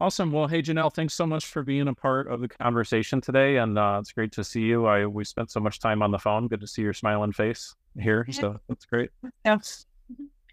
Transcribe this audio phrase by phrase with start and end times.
[0.00, 0.32] Awesome.
[0.32, 3.58] Well, hey, Janelle, thanks so much for being a part of the conversation today.
[3.58, 4.86] And uh, it's great to see you.
[4.86, 6.48] I We spent so much time on the phone.
[6.48, 8.26] Good to see your smiling face here.
[8.30, 9.10] So that's great.
[9.44, 9.86] Yes.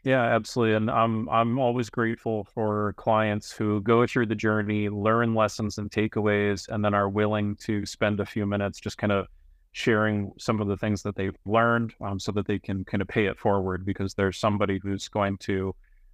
[0.04, 0.76] Yeah, absolutely.
[0.76, 5.92] And I'm I'm always grateful for clients who go through the journey, learn lessons and
[5.92, 9.28] takeaways, and then are willing to spend a few minutes just kind of
[9.74, 13.08] sharing some of the things that they've learned um, so that they can kind of
[13.08, 15.74] pay it forward because there's somebody who's going to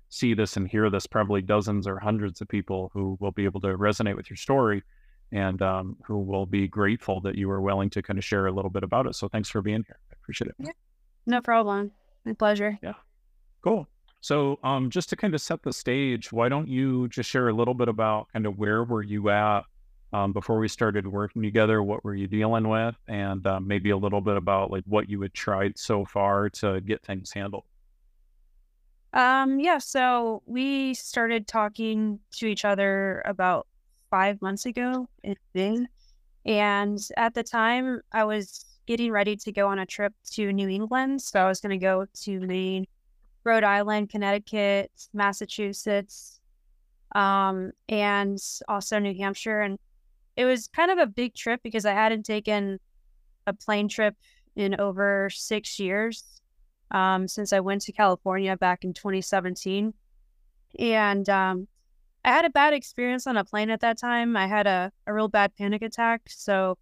[0.10, 3.62] see this and hear this, probably dozens or hundreds of people who will be able
[3.62, 4.84] to resonate with your story
[5.32, 8.52] and um, who will be grateful that you were willing to kind of share a
[8.52, 9.16] little bit about it.
[9.16, 10.00] So thanks for being here.
[10.12, 10.56] I appreciate it.
[10.60, 10.72] Yeah.
[11.26, 11.92] No problem.
[12.26, 12.80] My pleasure.
[12.82, 12.94] Yeah.
[13.62, 13.88] Cool.
[14.22, 17.54] So um, just to kind of set the stage, why don't you just share a
[17.54, 19.64] little bit about kind of where were you at
[20.14, 21.84] um, before we started working together?
[21.84, 22.96] What were you dealing with?
[23.08, 26.82] And uh, maybe a little bit about like what you had tried so far to
[26.82, 27.66] get things handled.
[29.14, 33.68] Um, yeah, so we started talking to each other about
[34.10, 35.08] five months ago.
[36.46, 40.70] And at the time, I was getting ready to go on a trip to New
[40.70, 41.22] England.
[41.22, 42.86] So I was going to go to Maine,
[43.44, 46.40] Rhode Island, Connecticut, Massachusetts,
[47.16, 49.62] um, and also New Hampshire.
[49.62, 49.78] And
[50.36, 52.80] it was kind of a big trip because I hadn't taken
[53.46, 54.16] a plane trip
[54.56, 56.37] in over six years
[56.92, 59.94] um, since I went to California back in 2017.
[60.80, 61.68] And um,
[62.24, 64.36] I had a bad experience on a plane at that time.
[64.36, 66.22] I had a, a real bad panic attack.
[66.28, 66.78] So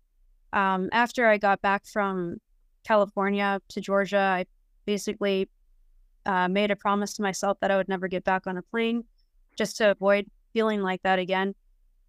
[0.54, 2.38] um, after I got back from
[2.84, 4.46] California to Georgia, I
[4.86, 5.50] basically
[6.26, 9.04] uh, made a promise to myself that I would never get back on a plane
[9.58, 11.54] just to avoid feeling like that again.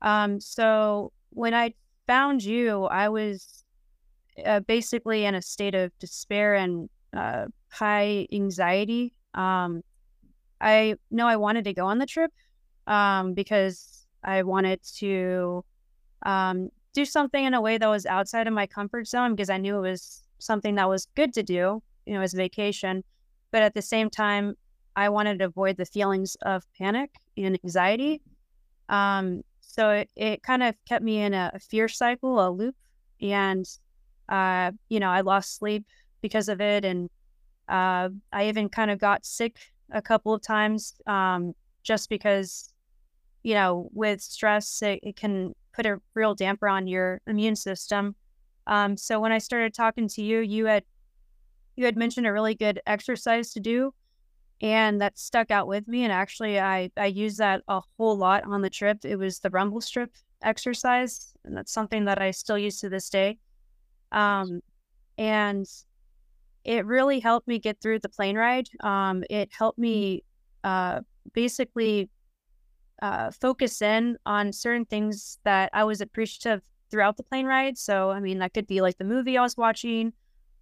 [0.03, 1.75] Um, so when I
[2.07, 3.65] found you, I was
[4.45, 9.15] uh, basically in a state of despair and uh, high anxiety.
[9.35, 9.83] Um,
[10.61, 12.33] I know I wanted to go on the trip
[12.87, 15.65] um, because I wanted to
[16.25, 19.59] um, do something in a way that was outside of my comfort zone because I
[19.59, 23.05] knew it was something that was good to do, you know, as vacation.
[23.53, 24.55] But at the same time,
[24.97, 28.23] I wanted to avoid the feelings of panic and anxiety.
[28.89, 32.75] Um, so it, it kind of kept me in a, a fear cycle, a loop.
[33.21, 33.67] And,
[34.29, 35.85] uh, you know, I lost sleep
[36.23, 36.85] because of it.
[36.85, 37.11] And
[37.69, 39.57] uh, I even kind of got sick
[39.91, 42.73] a couple of times um, just because,
[43.43, 48.15] you know, with stress, it, it, can put a real damper on your immune system.
[48.67, 50.85] Um, so when I started talking to you, you had
[51.77, 53.93] you had mentioned a really good exercise to do,
[54.61, 56.05] and that stuck out with me.
[56.05, 59.05] And actually, I I used that a whole lot on the trip.
[59.05, 60.13] It was the rumble strip
[60.43, 63.39] exercise, and that's something that I still use to this day.
[64.13, 64.63] Um,
[65.19, 65.67] and
[66.67, 68.69] it really helped me get through the plane ride.
[68.81, 69.83] Um, it helped mm.
[69.83, 70.25] me
[70.65, 71.01] uh,
[71.33, 72.11] basically
[73.01, 77.79] uh, focus in on certain things that I was appreciative throughout the plane ride.
[77.79, 80.13] So, I mean, that could be like the movie I was watching,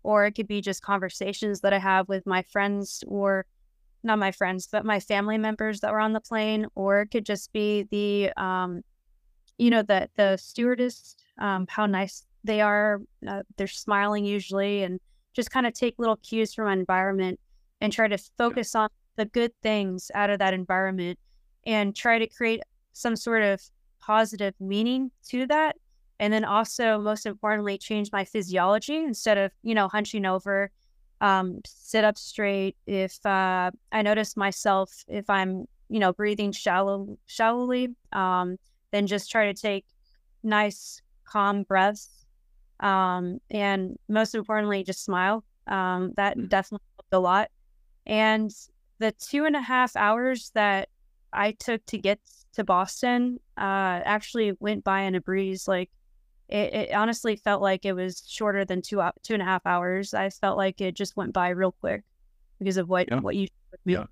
[0.03, 3.47] or it could be just conversations that I have with my friends, or
[4.03, 7.25] not my friends, but my family members that were on the plane, or it could
[7.25, 8.83] just be the, um,
[9.57, 13.01] you know, the the stewardess, um, how nice they are.
[13.27, 15.01] Uh, they're smiling usually, and
[15.34, 17.39] just kind of take little cues from my environment
[17.81, 18.83] and try to focus yeah.
[18.83, 21.19] on the good things out of that environment
[21.67, 22.61] and try to create
[22.93, 23.61] some sort of
[24.00, 25.77] positive meaning to that
[26.21, 30.71] and then also most importantly change my physiology instead of you know hunching over
[31.21, 37.17] um, sit up straight if uh, i notice myself if i'm you know breathing shallow
[37.27, 38.56] shallowly um,
[38.91, 39.84] then just try to take
[40.43, 42.24] nice calm breaths
[42.84, 45.43] um, and most importantly, just smile.
[45.67, 46.49] Um, that mm-hmm.
[46.49, 47.50] definitely helped a lot.
[48.06, 48.53] And
[48.99, 50.91] the two and a half hours that
[51.33, 52.21] I took to get
[52.53, 55.67] to Boston uh, actually went by in a breeze.
[55.67, 55.91] Like
[56.49, 60.12] it, it, honestly felt like it was shorter than two two and a half hours.
[60.12, 62.05] I felt like it just went by real quick
[62.59, 63.21] because of what yeah.
[63.21, 63.49] what you
[63.84, 64.05] yeah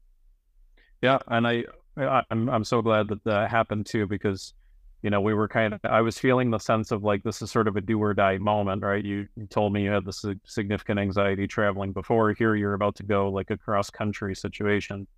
[1.01, 1.65] yeah and I,
[1.97, 4.55] I I'm I'm so glad that that happened too because
[5.03, 7.51] you know, we were kind of, I was feeling the sense of like, this is
[7.51, 9.05] sort of a do or die moment, right?
[9.05, 12.33] You, you told me you had this significant anxiety traveling before.
[12.33, 15.09] Here you're about to go like a cross country situation.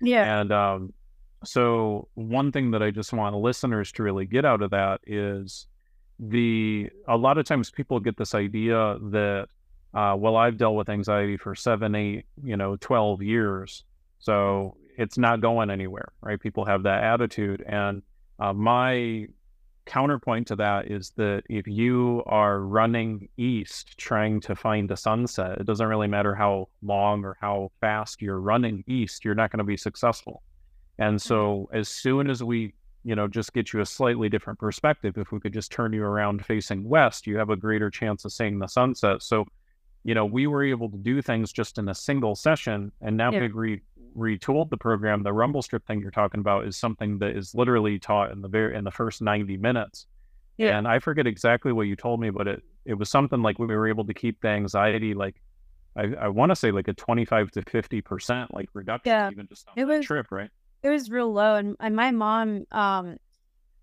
[0.00, 0.40] Yeah.
[0.40, 0.92] And um,
[1.44, 5.66] so, one thing that I just want listeners to really get out of that is
[6.20, 9.48] the, a lot of times people get this idea that,
[9.92, 13.82] uh, well, I've dealt with anxiety for seven, eight, you know, 12 years.
[14.20, 16.38] So it's not going anywhere, right?
[16.38, 17.62] People have that attitude.
[17.66, 18.02] And
[18.38, 19.26] uh, my
[19.86, 25.58] counterpoint to that is that if you are running east trying to find a sunset,
[25.58, 29.58] it doesn't really matter how long or how fast you're running east, you're not going
[29.58, 30.42] to be successful.
[30.98, 31.76] And so, mm-hmm.
[31.76, 32.74] as soon as we
[33.04, 35.18] you know, just get you a slightly different perspective.
[35.18, 38.32] If we could just turn you around facing west, you have a greater chance of
[38.32, 39.22] seeing the sunset.
[39.22, 39.44] So,
[40.04, 43.32] you know, we were able to do things just in a single session, and now
[43.32, 43.40] yeah.
[43.40, 43.82] we re-
[44.16, 45.22] retooled the program.
[45.22, 48.48] The rumble strip thing you're talking about is something that is literally taught in the
[48.48, 50.06] very in the first 90 minutes.
[50.58, 50.76] Yeah.
[50.76, 53.66] And I forget exactly what you told me, but it it was something like we
[53.66, 55.40] were able to keep the anxiety like
[55.96, 59.30] I, I want to say like a 25 to 50 percent like reduction yeah.
[59.30, 60.50] even just on it was, trip, right?
[60.82, 63.16] It was real low, and, and my mom, um,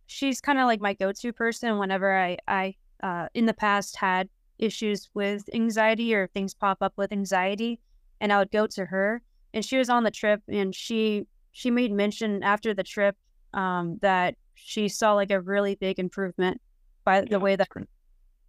[0.08, 4.28] she's kind of like my go-to person whenever I I uh, in the past had
[4.58, 7.80] issues with anxiety or things pop up with anxiety,
[8.20, 9.22] and I would go to her,
[9.54, 13.16] and she was on the trip, and she she made mention after the trip
[13.54, 16.62] um, that she saw like a really big improvement
[17.04, 17.68] by yeah, the way that,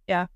[0.07, 0.27] yeah,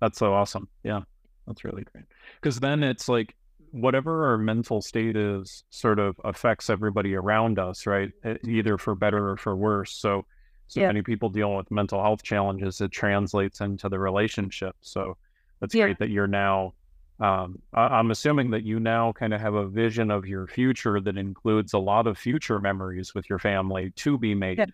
[0.00, 0.68] that's so awesome.
[0.82, 1.00] Yeah,
[1.46, 2.04] that's really great.
[2.40, 3.34] Because then it's like
[3.70, 8.10] whatever our mental state is sort of affects everybody around us, right?
[8.44, 9.92] Either for better or for worse.
[9.92, 10.24] So,
[10.68, 10.86] so yeah.
[10.86, 14.74] many people dealing with mental health challenges, it translates into the relationship.
[14.80, 15.16] So
[15.60, 15.84] that's yeah.
[15.86, 16.74] great that you're now.
[17.20, 21.00] Um, I, am assuming that you now kind of have a vision of your future
[21.00, 24.66] that includes a lot of future memories with your family to be made, yeah.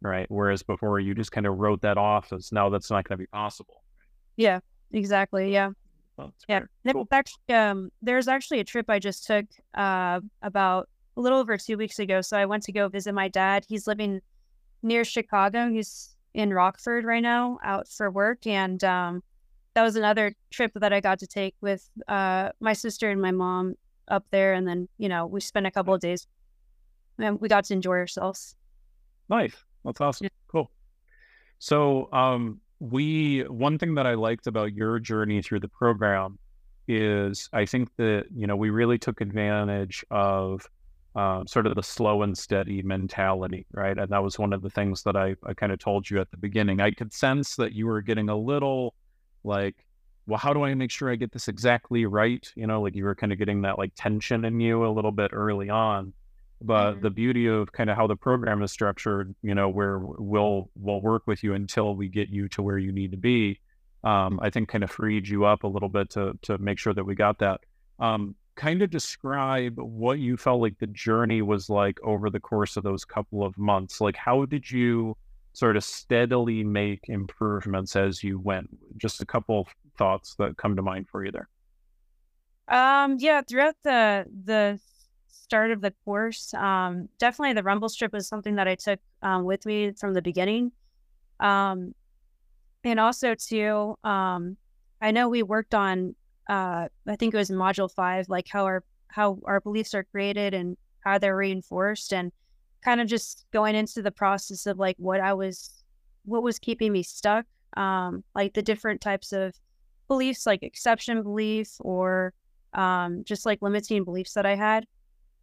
[0.00, 0.26] right?
[0.28, 3.22] Whereas before you just kind of wrote that off as now that's not going to
[3.22, 3.82] be possible.
[4.36, 4.60] Yeah,
[4.92, 5.52] exactly.
[5.52, 5.70] Yeah.
[6.16, 6.62] Well, yeah.
[6.90, 7.08] Cool.
[7.10, 11.76] Actually, um, there's actually a trip I just took uh, about a little over two
[11.76, 12.20] weeks ago.
[12.20, 13.64] So I went to go visit my dad.
[13.68, 14.20] He's living
[14.82, 15.68] near Chicago.
[15.68, 19.22] He's in Rockford right now, out for work, and um,
[19.78, 23.30] that was another trip that I got to take with uh, my sister and my
[23.30, 23.76] mom
[24.08, 24.54] up there.
[24.54, 26.26] And then you know we spent a couple of days,
[27.16, 28.56] and we got to enjoy ourselves.
[29.28, 29.54] Nice.
[29.84, 30.24] That's awesome.
[30.24, 30.30] Yeah.
[30.48, 30.68] Cool.
[31.60, 36.40] So, um, we one thing that I liked about your journey through the program
[36.88, 40.68] is I think that you know we really took advantage of
[41.14, 43.96] um, sort of the slow and steady mentality, right?
[43.96, 46.32] And that was one of the things that I, I kind of told you at
[46.32, 46.80] the beginning.
[46.80, 48.96] I could sense that you were getting a little
[49.48, 49.84] like,
[50.28, 52.46] well, how do I make sure I get this exactly right?
[52.54, 55.10] You know, like you were kind of getting that like tension in you a little
[55.10, 56.12] bit early on.
[56.60, 57.02] But mm-hmm.
[57.02, 61.00] the beauty of kind of how the program is structured, you know, where we'll we'll
[61.00, 63.60] work with you until we get you to where you need to be,
[64.04, 66.92] um, I think kind of freed you up a little bit to to make sure
[66.94, 67.60] that we got that.
[67.98, 72.76] Um, kind of describe what you felt like the journey was like over the course
[72.76, 74.00] of those couple of months.
[74.00, 75.16] Like, how did you
[75.58, 78.68] sort of steadily make improvements as you went?
[78.96, 79.66] Just a couple
[79.96, 81.48] thoughts that come to mind for you there.
[82.68, 84.78] Um, yeah, throughout the the
[85.48, 86.52] start of the course.
[86.54, 90.22] Um, definitely the rumble strip was something that I took um, with me from the
[90.22, 90.72] beginning.
[91.40, 91.94] Um,
[92.84, 94.58] and also too, um,
[95.00, 96.14] I know we worked on,
[96.50, 100.52] uh, I think it was module five, like how our, how our beliefs are created
[100.52, 102.30] and how they're reinforced and
[102.82, 105.84] kind of just going into the process of like what I was,
[106.24, 107.46] what was keeping me stuck.
[107.76, 109.54] Um, like the different types of
[110.08, 112.32] beliefs, like exception belief or
[112.72, 114.86] um, just like limiting beliefs that I had.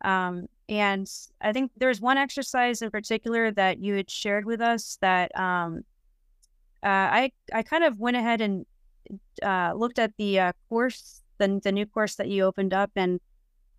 [0.03, 1.09] Um, and
[1.41, 5.83] I think there's one exercise in particular that you had shared with us that um,
[6.83, 8.65] uh, I I kind of went ahead and
[9.43, 13.19] uh, looked at the uh, course, the the new course that you opened up, and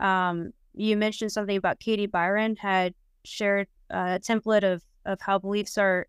[0.01, 2.95] um, you mentioned something about Katie Byron had
[3.27, 6.07] shared a template of of how beliefs are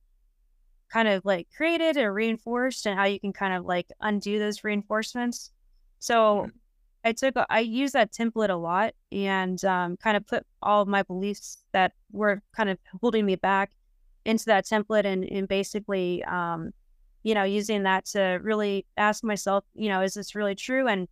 [0.92, 4.64] kind of like created or reinforced, and how you can kind of like undo those
[4.64, 5.52] reinforcements.
[6.00, 6.50] So
[7.08, 10.88] I took I use that template a lot and um, kind of put all of
[10.88, 13.72] my beliefs that were kind of holding me back
[14.26, 16.72] into that template and, and basically um,
[17.24, 21.08] you know using that to really ask myself you know is this really true and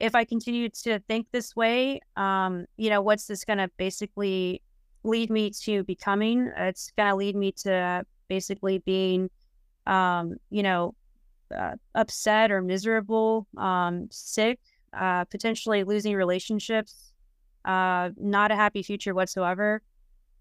[0.00, 4.62] if I continue to think this way um, you know what's this going to basically
[5.06, 9.30] lead me to becoming it's going to lead me to basically being
[9.86, 10.94] um, you know
[11.56, 14.58] uh, upset or miserable um, sick
[14.96, 17.12] uh, potentially losing relationships,
[17.64, 19.82] uh, not a happy future whatsoever,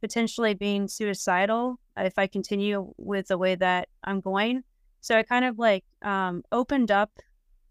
[0.02, 4.64] potentially being suicidal if I continue with the way that I'm going.
[5.02, 7.12] So I kind of like um, opened up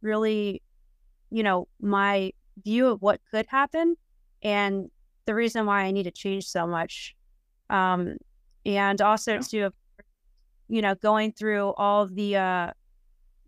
[0.03, 0.63] really,
[1.31, 2.33] you know, my
[2.63, 3.97] view of what could happen
[4.43, 4.91] and
[5.27, 7.15] the reason why I need to change so much.
[7.71, 8.17] Um,
[8.67, 9.41] and also yeah.
[9.41, 9.71] to,
[10.69, 12.71] you know, going through all the uh,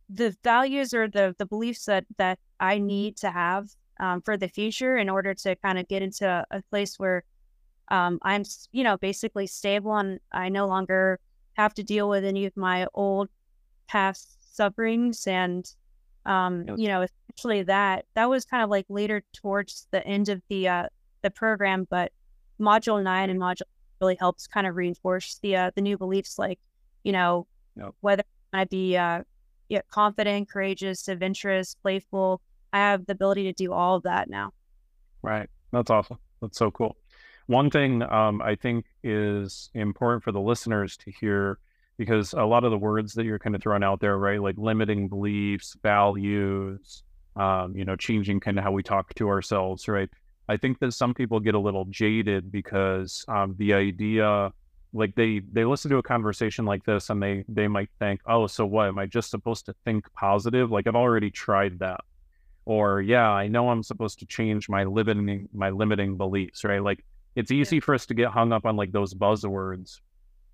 [0.08, 3.68] the values or the the beliefs that that I need to have
[4.00, 7.24] um, for the future in order to kind of get into a place where
[7.88, 11.20] um, I'm, you know, basically stable and I no longer
[11.54, 13.28] have to deal with any of my old
[13.88, 15.26] past sufferings.
[15.26, 15.70] And,
[16.24, 20.42] um, you know, especially that, that was kind of like later towards the end of
[20.48, 20.86] the, uh,
[21.26, 22.12] the program, but
[22.60, 23.62] module nine and module
[24.00, 26.58] really helps kind of reinforce the uh, the new beliefs, like
[27.04, 27.94] you know Yep.
[28.00, 28.22] whether
[28.54, 29.22] I be uh,
[29.68, 32.40] yeah, confident, courageous, adventurous, playful.
[32.72, 34.52] I have the ability to do all of that now.
[35.22, 35.48] Right.
[35.72, 36.18] That's awesome.
[36.40, 36.96] That's so cool.
[37.46, 41.58] One thing um, I think is important for the listeners to hear
[41.98, 44.56] because a lot of the words that you're kind of throwing out there, right, like
[44.58, 47.02] limiting beliefs, values,
[47.36, 50.08] um, you know, changing kind of how we talk to ourselves, right?
[50.48, 54.52] I think that some people get a little jaded because um, the idea,
[54.92, 58.46] like they they listen to a conversation like this and they they might think, oh,
[58.46, 58.86] so what?
[58.86, 60.70] Am I just supposed to think positive?
[60.70, 62.00] Like I've already tried that,
[62.64, 66.82] or yeah, I know I'm supposed to change my limiting my limiting beliefs, right?
[66.82, 70.00] Like it's easy for us to get hung up on like those buzzwords,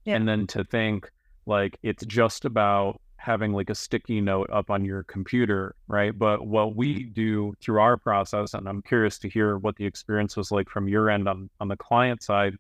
[0.06, 0.16] Yeah.
[0.16, 1.10] and then to think
[1.44, 6.18] like it's just about having like a sticky note up on your computer, right?
[6.18, 10.36] But what we do through our process, and I'm curious to hear what the experience
[10.36, 12.56] was like from your end on, on the client side,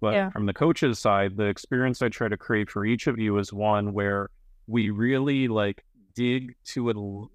[0.00, 0.30] but Yeah.
[0.30, 3.52] from the coach's side, the experience I try to create for each of you is
[3.52, 4.30] one where
[4.66, 5.84] we really like
[6.14, 6.90] dig to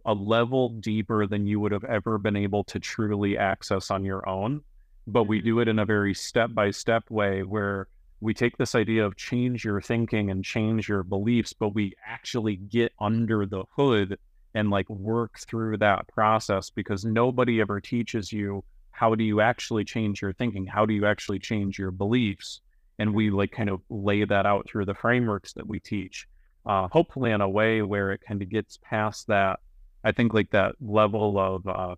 [0.05, 4.03] a, a level deeper than you would have ever been able to truly access on
[4.03, 4.61] your own.
[5.05, 5.45] But we Mhm.
[5.45, 7.87] do it in a very step by step way where
[8.23, 12.55] we take this idea of change your thinking and change your beliefs, but we actually
[12.55, 14.17] get under the hood
[14.55, 19.83] and like work through that process because nobody ever teaches you how do you actually
[19.83, 20.65] change your thinking?
[20.65, 22.61] How do you actually change your beliefs?
[22.99, 26.27] And we like kind of lay that out through the frameworks that we teach,
[26.65, 29.59] uh, hopefully in a way where it kind of gets past that.
[30.03, 31.95] I think like that level of uh,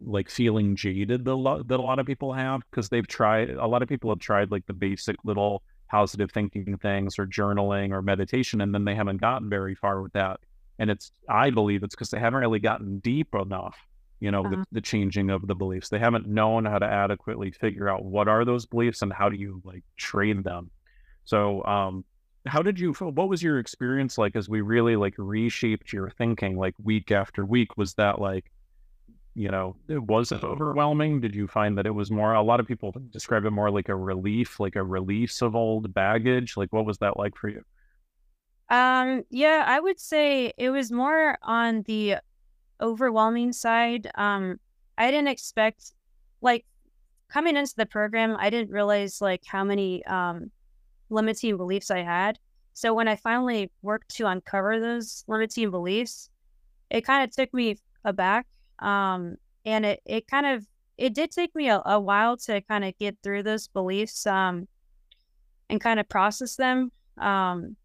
[0.00, 3.50] like feeling jaded that a lot, that a lot of people have because they've tried
[3.50, 7.92] a lot of people have tried like the basic little positive thinking things or journaling
[7.92, 10.40] or meditation and then they haven't gotten very far with that.
[10.78, 13.76] And it's i believe it's because they haven't really gotten deep enough
[14.20, 14.64] you know the, Uh-huh.
[14.72, 15.88] the changing of the beliefs.
[15.90, 19.36] They haven't known how to adequately figure out what are those beliefs and how do
[19.36, 20.70] you like train them.
[21.24, 22.04] So um
[22.46, 26.10] how did you feel what was your experience like as we really like reshaped your
[26.10, 27.76] thinking like week after week?
[27.76, 28.50] Was that like
[29.36, 31.20] you know, it was it overwhelming?
[31.20, 32.32] Did you find that it was more?
[32.32, 35.92] A lot of people describe it more like a relief, like a release of old
[35.92, 36.56] baggage.
[36.56, 37.62] Like, what was that like for you?
[38.70, 42.16] Um, yeah, I would say it was more on the
[42.80, 44.10] overwhelming side.
[44.14, 44.58] Um,
[44.96, 45.92] I didn't expect
[46.40, 46.64] like
[47.28, 50.50] coming into the program, I didn't realize like how many um
[51.10, 52.38] limiting beliefs I had.
[52.72, 56.30] So when I finally worked to uncover those limiting beliefs,
[56.88, 58.46] it kind of took me aback.
[58.78, 60.66] Um, and it it kind of
[60.98, 64.66] it did take me a, a while to kind of get through those beliefs um
[65.68, 66.92] and kind of process them.
[67.18, 67.76] Um,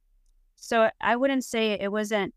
[0.55, 2.33] so I wouldn't say it wasn't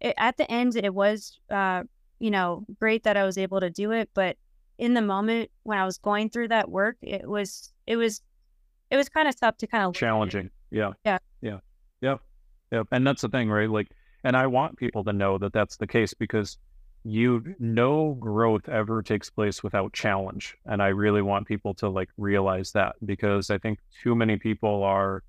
[0.00, 1.82] it, at the end it was uh
[2.20, 4.36] you know great that I was able to do it, but
[4.78, 8.22] in the moment when I was going through that work, it was it was
[8.90, 10.50] it was kind of tough to kind of Challenging.
[10.70, 10.92] Yeah.
[11.04, 11.18] Yeah.
[11.42, 11.58] Yeah.
[12.00, 12.16] Yeah.
[12.72, 12.88] Yep.
[12.92, 13.68] And that's the thing, right?
[13.68, 13.88] Like,
[14.24, 16.58] and I want people to know that that's the case because
[17.04, 20.56] you no growth ever takes place without challenge.
[20.66, 24.82] And I really want people to like realize that because I think too many people
[24.84, 25.22] are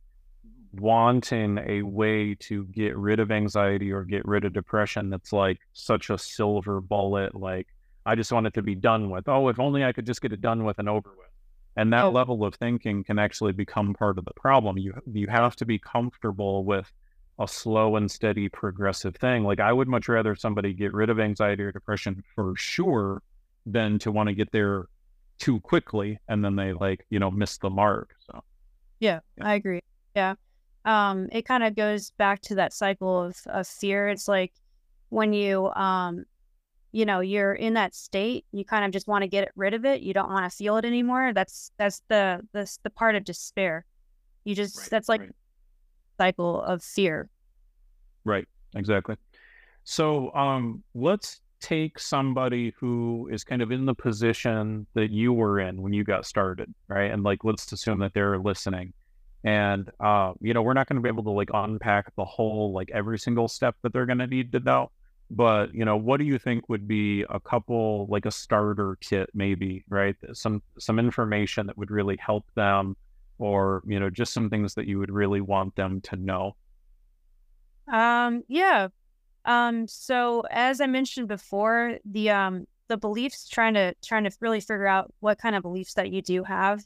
[0.74, 5.60] wanting a way to get rid of anxiety or get rid of depression that's like
[5.74, 7.68] such a silver bullet like
[8.06, 10.32] i just want it to be done with oh if only i could just get
[10.32, 11.28] it done with and over with
[11.76, 12.12] and that Oh.
[12.12, 15.80] level of thinking can actually become part of the problem you you have to be
[15.80, 16.92] comfortable with
[17.40, 21.20] a slow and steady progressive thing like i would much rather somebody get rid of
[21.20, 23.22] anxiety or depression for sure
[23.66, 24.88] than to want to get there
[25.38, 28.44] too quickly and then they like you know miss the mark so
[29.00, 29.48] Yeah, Yeah.
[29.48, 29.82] I agree.
[30.16, 30.36] Yeah.
[30.86, 34.10] Um, it kind of goes back to that cycle of, of fear.
[34.10, 34.54] It's like
[35.10, 36.26] when you um
[36.92, 39.86] you know, you're in that state, you kind of just want to get rid of
[39.86, 40.02] it.
[40.02, 41.34] You don't want to feel it anymore.
[41.34, 43.86] That's that's the the the part of despair.
[44.44, 45.30] You just that's like right.
[46.20, 47.30] Cycle of fear.
[48.26, 49.16] Right, exactly.
[49.86, 55.60] So um, let's take somebody who is kind of in the position that you were
[55.60, 57.12] in when you got started, right?
[57.12, 58.94] And like, let's assume that they're listening.
[59.44, 62.74] And uh, you know, we're not going to be able to like unpack the whole
[62.74, 64.92] like every single step that they're going to need to know.
[65.32, 69.30] But you know, what do you think would be a couple like a starter kit,
[69.34, 70.16] maybe, right?
[70.34, 72.98] Some some information that would really help them,
[73.40, 76.56] or you know, just some things that you would really want them to know.
[77.92, 78.90] Um, yeah.
[79.46, 84.60] Um, so as I mentioned before, the um the beliefs trying to trying to really
[84.60, 86.84] figure out what kind of beliefs that you do have.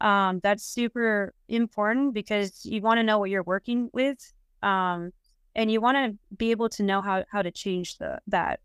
[0.00, 4.32] Um, that's super important because you want to know what you're working with.
[4.62, 5.12] Um,
[5.54, 8.60] and you want to be able to know how how to change the that.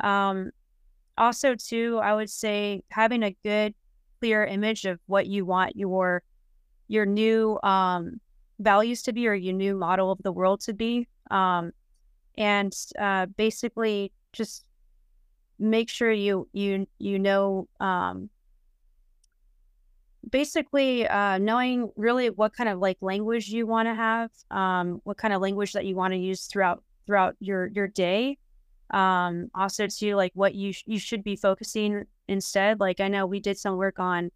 [0.00, 0.50] Um,
[1.18, 3.74] also too, I would say having a good
[4.20, 6.22] clear image of what you want your
[6.90, 8.20] your new um,
[8.58, 11.06] values to be or your new model of the world to be.
[11.30, 11.70] Um,
[12.36, 14.64] and uh, basically just
[15.58, 18.28] make sure you you you know um,
[20.28, 25.16] basically uh, knowing really what kind of like language you want to have um, what
[25.16, 28.36] kind of language that you want to use throughout throughout your your day
[28.90, 33.26] um, also to like what you sh- you should be focusing instead like i know
[33.26, 34.30] we did some work on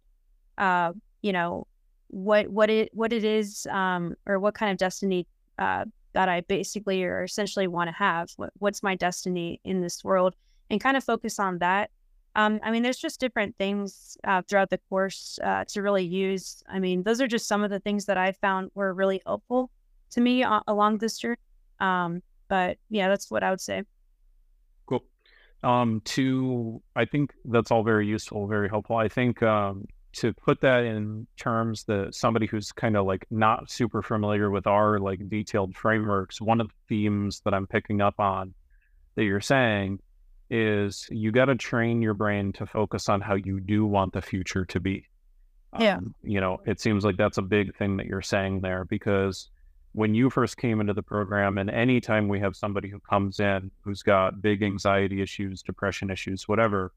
[0.57, 1.67] uh, you know
[2.07, 5.27] what what it what it is um, or what kind of destiny
[5.59, 8.29] uh, that I basically or essentially want to have.
[8.37, 10.35] What, what's my destiny in this world,
[10.69, 11.91] and kind of focus on that.
[12.35, 16.63] Um, I mean, there's just different things uh, throughout the course uh, to really use.
[16.67, 19.69] I mean, those are just some of the things that I found were really helpful
[20.11, 21.37] to me uh, along this journey.
[21.79, 23.83] Um, but yeah, that's what I would say.
[24.85, 25.03] Cool.
[25.63, 28.97] Um, to I think that's all very useful, very helpful.
[28.97, 29.85] I think um,
[30.15, 34.67] to put that in terms that somebody who's kind of like not super familiar with
[34.67, 38.53] our like detailed frameworks, one of the themes that I'm picking up on
[39.15, 39.99] that you're saying
[40.49, 44.21] is you got to train your brain to focus on how you do want the
[44.21, 45.07] future to be.
[45.79, 45.97] Yeah.
[45.97, 49.49] Um, you know, it seems like that's a big thing that you're saying there because
[49.91, 53.71] when you first came into the program, and anytime we have somebody who comes in
[53.81, 56.91] who's got big anxiety issues, depression issues, whatever,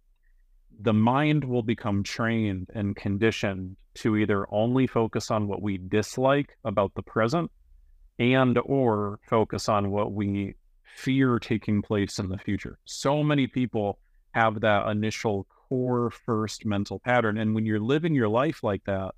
[0.78, 6.56] the mind will become trained and conditioned to either only focus on what we dislike
[6.64, 7.50] about the present
[8.18, 10.54] and or focus on what we
[10.84, 12.78] fear taking place in the future.
[12.84, 13.98] So many people
[14.32, 19.14] have that initial core first mental pattern and when you're living your life like that,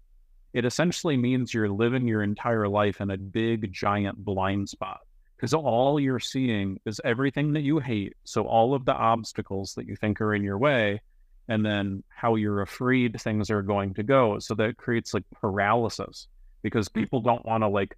[0.55, 5.01] it essentially means you're living your entire life in a big giant blind spot
[5.37, 8.15] because all you're seeing is everything that you hate.
[8.25, 11.01] So all of the obstacles that you think are in your way
[11.49, 14.39] and then how you're afraid things are going to go.
[14.39, 16.29] So that creates like paralysis
[16.63, 16.95] because mm.
[16.95, 17.97] people don't want to like,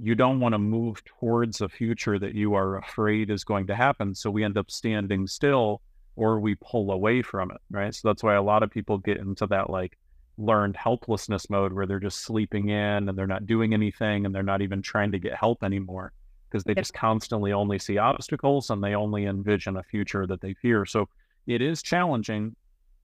[0.00, 3.74] you don't want to move towards a future that you are afraid is going to
[3.74, 4.14] happen.
[4.14, 5.80] So we end up standing still
[6.16, 7.58] or we pull away from it.
[7.70, 7.94] Right.
[7.94, 9.96] So that's why a lot of people get into that like
[10.36, 14.42] learned helplessness mode where they're just sleeping in and they're not doing anything and they're
[14.42, 16.12] not even trying to get help anymore
[16.48, 20.54] because they just constantly only see obstacles and they only envision a future that they
[20.54, 20.86] fear.
[20.86, 21.08] So
[21.46, 22.54] it is challenging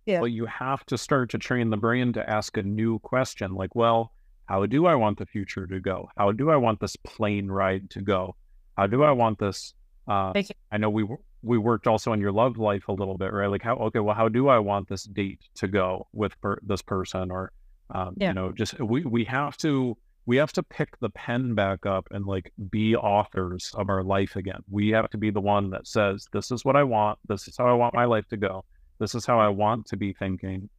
[0.06, 0.20] yeah.
[0.20, 3.74] But you have to start to train the brain to ask a new question like,
[3.74, 4.12] well,
[4.46, 6.08] how do I want the future to go?
[6.16, 8.36] How do I want this plane ride to go?
[8.76, 9.72] How do I want this?
[10.06, 10.32] Uh,
[10.70, 11.06] I know we
[11.42, 13.46] we worked also on your love life a little bit, right?
[13.46, 16.82] Like how okay, well, how do I want this date to go with per- this
[16.82, 17.30] person?
[17.30, 17.52] Or
[17.90, 18.28] um, yeah.
[18.28, 22.08] you know, just we we have to we have to pick the pen back up
[22.10, 24.62] and like be authors of our life again.
[24.70, 27.18] We have to be the one that says, "This is what I want.
[27.28, 28.64] This is how I want my life to go."
[29.04, 30.70] This is how I want to be thinking.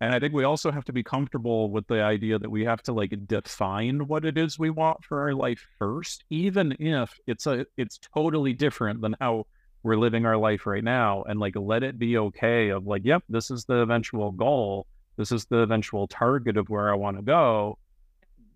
[0.00, 2.82] And I think we also have to be comfortable with the idea that we have
[2.84, 7.46] to like define what it is we want for our life first, even if it's
[7.46, 9.44] a it's totally different than how
[9.82, 11.24] we're living our life right now.
[11.24, 14.86] And like let it be okay of like, yep, this is the eventual goal.
[15.18, 17.76] This is the eventual target of where I want to go.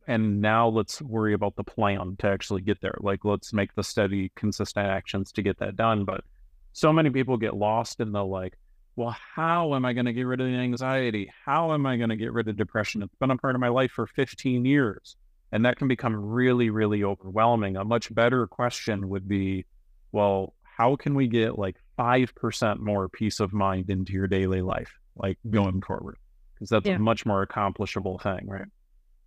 [0.07, 2.97] And now let's worry about the plan to actually get there.
[3.01, 6.07] Like let's make the steady, consistent actions to get that done.
[6.07, 6.25] But
[6.73, 8.57] so many people get lost in the like,
[8.97, 11.33] well, how am I going to get rid of the anxiety?
[11.45, 13.03] How am I going to get rid of depression?
[13.03, 15.17] It's been a part of my life for 15 years.
[15.51, 17.77] And that can become really, really overwhelming.
[17.77, 19.67] A much better question would be,
[20.11, 24.91] well, how can we get like 5% more peace of mind into your daily life,
[25.17, 26.17] like going forward?
[26.55, 26.97] Because that's yeah.
[26.97, 28.69] a much more accomplishable thing, right?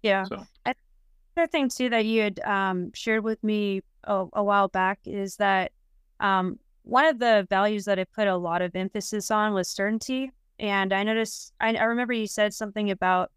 [0.02, 0.24] Yeah.
[0.26, 0.46] So.
[0.66, 5.36] Another thing, too, that you had um, shared with me a, a while back is
[5.38, 5.72] that
[6.20, 10.32] um, one of the values that I put a lot of emphasis on was certainty.
[10.60, 13.32] And I noticed, I, I remember you said something about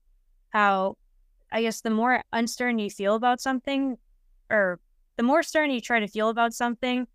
[0.51, 0.97] how,
[1.51, 3.97] I guess, the more uncertain you feel about something,
[4.51, 4.79] or
[5.17, 7.07] the more certain you try to feel about something,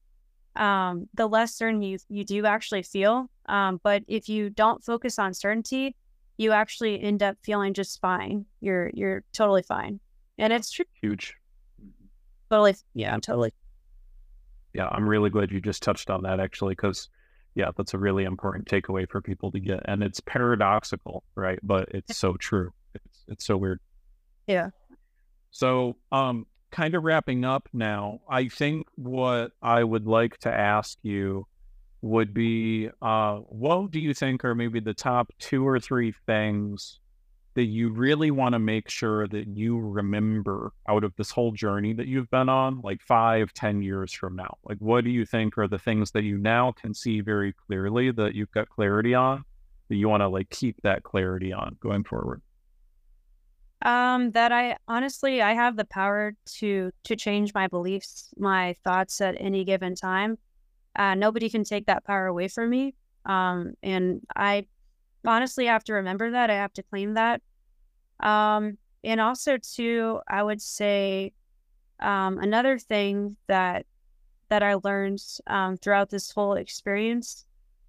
[0.55, 3.29] um, the less certain you you do actually feel.
[3.45, 5.95] Um, but if you don't focus on certainty,
[6.37, 8.45] you actually end up feeling just fine.
[8.59, 9.99] You're you're totally fine,
[10.37, 10.85] and it's true.
[11.01, 11.35] Huge.
[12.49, 13.53] Totally, yeah, I'm totally
[14.73, 17.09] yeah, I'm really glad you just touched on that actually, because
[17.55, 19.81] yeah, that's a really important takeaway for people to get.
[19.85, 21.59] And it's paradoxical, right?
[21.61, 22.73] But it's so true.
[22.95, 23.79] It's it's so weird.
[24.47, 24.69] Yeah.
[25.51, 30.97] So um kind of wrapping up now, I think what I would like to ask
[31.03, 31.45] you
[32.01, 36.99] would be uh what do you think are maybe the top two or three things
[37.55, 41.93] that you really want to make sure that you remember out of this whole journey
[41.93, 44.57] that you've been on, like five, ten years from now?
[44.63, 48.11] Like, what do you think are the things that you now can see very clearly
[48.11, 49.43] that you've got clarity on
[49.89, 52.41] that you want to like keep that clarity on going forward?
[53.83, 59.19] Um, that I honestly I have the power to to change my beliefs, my thoughts
[59.19, 60.37] at any given time.
[60.95, 62.95] Uh, nobody can take that power away from me.
[63.25, 64.67] Um, and I
[65.25, 66.49] honestly I have to remember that.
[66.49, 67.41] I have to claim that.
[68.19, 71.33] Um, and also too, I would say
[71.99, 73.85] um, another thing that
[74.49, 77.45] that I learned um, throughout this whole experience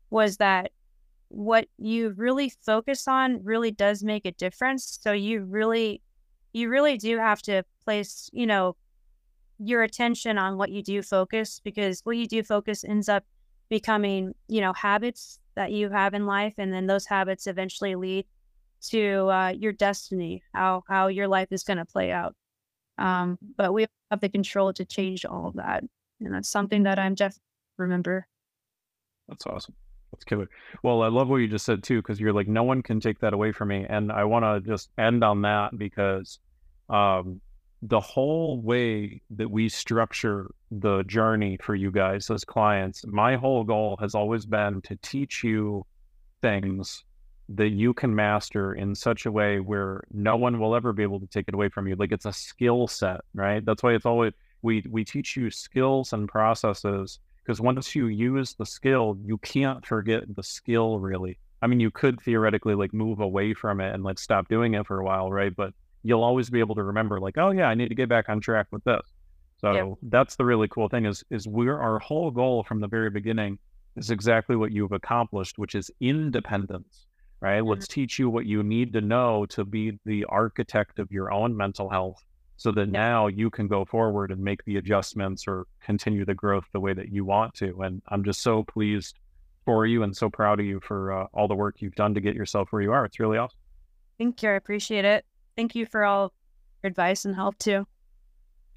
[0.09, 0.71] was that
[1.29, 4.99] what you really focus on really does make a difference.
[5.03, 6.01] So you really,
[6.53, 8.77] you really do have to place, you know,
[9.59, 13.25] your attention on what you do focus because what you do focus ends up
[13.69, 18.27] becoming, you know, habits that you have in life, and then those habits eventually lead
[18.91, 22.35] to uh, your destiny, how how your life is going to play out.
[22.99, 25.85] Um, but we have the control to change all of that,
[26.21, 27.41] and that's something that I'm just
[27.77, 28.27] remember.
[29.29, 29.75] That's awesome.
[30.13, 30.49] That's killer.
[30.83, 33.19] Well, I love what you just said too, because you're like, no one can take
[33.21, 33.85] that away from me.
[33.89, 36.39] And I want to just end on that because
[36.89, 37.41] um,
[37.83, 43.65] the whole way that we structure the journey for you guys as clients, my whole
[43.65, 45.87] goal has always been to teach you
[46.43, 47.05] things
[47.51, 51.21] that you can master in such a way where no one will ever be able
[51.21, 51.95] to take it away from you.
[51.97, 53.65] Like it's a skill set, right?
[53.65, 54.33] That's why it's always
[54.63, 59.85] we we teach you skills and processes because once you use the skill, you can't
[59.85, 61.39] forget the skill really.
[61.61, 64.87] I mean, you could theoretically like move away from it and like stop doing it
[64.87, 65.55] for a while, right?
[65.55, 68.29] But you'll always be able to remember like, oh yeah, I need to get back
[68.29, 69.14] on track with this.
[69.65, 69.87] So yep.
[70.11, 73.59] that's the really cool thing is is we're our whole goal from the very beginning
[73.97, 77.07] is exactly what you've accomplished, which is independence,
[77.41, 77.61] right?
[77.61, 77.71] Mm-hmm.
[77.71, 81.57] Let's teach you what you need to know to be the architect of your own
[81.57, 82.23] mental health
[82.57, 86.65] so that now you can go forward and make the adjustments or continue the growth
[86.73, 87.81] the way that you want to.
[87.81, 89.19] And I'm just so pleased
[89.65, 92.21] for you and so proud of you for uh, all the work you've done to
[92.21, 93.07] get yourself where you are.
[93.07, 93.59] It's really awesome.
[94.19, 94.51] Thank you.
[94.51, 95.25] I appreciate it.
[95.57, 96.35] Thank you for all
[96.83, 97.87] your advice and help too.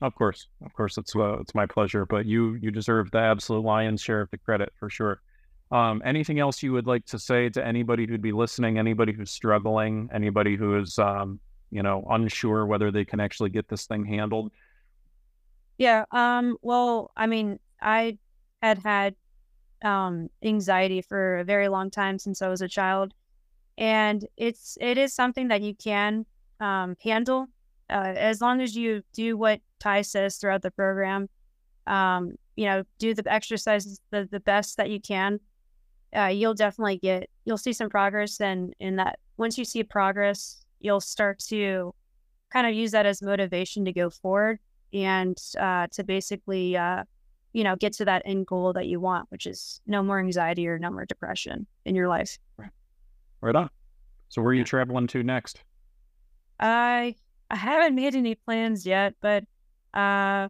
[0.01, 2.05] Of course, of course, it's uh, it's my pleasure.
[2.05, 5.21] But you you deserve the absolute lion's share of the credit for sure.
[5.71, 8.77] Um, anything else you would like to say to anybody who'd be listening?
[8.77, 10.10] Anybody who's struggling?
[10.13, 11.39] Anybody who is um,
[11.71, 14.51] you know, unsure whether they can actually get this thing handled?
[15.77, 16.05] Yeah.
[16.12, 18.17] Um, well, I mean, I
[18.62, 19.15] had had
[19.83, 23.13] um, anxiety for a very long time since I was a child,
[23.77, 26.25] and it's it is something that you can
[26.60, 27.47] um, handle
[27.89, 31.30] uh, as long as you do what Ty says throughout the program.
[31.86, 35.39] Um, you know, do the exercises the, the best that you can.
[36.15, 40.65] Uh, you'll definitely get you'll see some progress, and in that once you see progress,
[40.80, 41.93] you'll start to
[42.50, 44.60] kind of use that as motivation to go forward
[44.93, 47.04] and uh, to basically, uh,
[47.54, 50.67] you know, get to that end goal that you want, which is no more anxiety
[50.67, 52.38] or no more depression in your life.
[52.58, 52.71] Right,
[53.41, 53.69] right on.
[54.30, 55.62] So, where are you traveling to next?
[56.60, 57.15] I
[57.49, 59.43] I haven't made any plans yet, but
[59.93, 60.49] uh,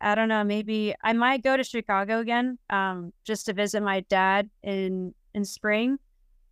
[0.00, 0.42] I don't know.
[0.44, 5.44] Maybe I might go to Chicago again, um, just to visit my dad in in
[5.44, 5.98] spring.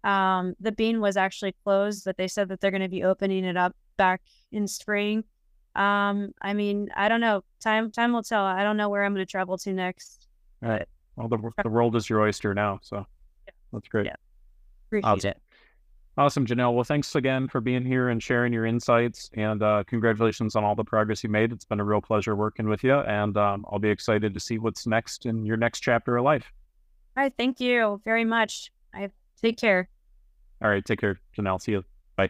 [0.04, 3.44] Um, the bean was actually closed, but they said that they're going to be opening
[3.44, 4.22] it up back
[4.52, 5.24] in spring.
[5.74, 7.42] Um, I mean, I don't know.
[7.60, 8.44] Time time will tell.
[8.44, 10.28] I don't know where I'm going to travel to next.
[10.62, 10.86] All right.
[11.16, 13.06] Well, the the world is your oyster now, so
[13.46, 13.52] yeah.
[13.72, 14.06] that's great.
[14.06, 14.16] Yeah.
[14.86, 15.42] Appreciate it.
[16.18, 16.74] Awesome, Janelle.
[16.74, 19.30] Well, thanks again for being here and sharing your insights.
[19.34, 21.52] And uh, congratulations on all the progress you made.
[21.52, 22.94] It's been a real pleasure working with you.
[22.94, 26.52] And um, I'll be excited to see what's next in your next chapter of life.
[27.16, 27.32] All right.
[27.38, 28.72] Thank you very much.
[28.92, 29.88] I Take care.
[30.60, 30.84] All right.
[30.84, 31.62] Take care, Janelle.
[31.62, 31.84] See you.